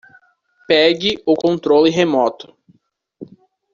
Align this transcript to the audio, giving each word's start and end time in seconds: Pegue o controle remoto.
Pegue 0.67 1.21
o 1.27 1.35
controle 1.35 1.91
remoto. 1.91 2.57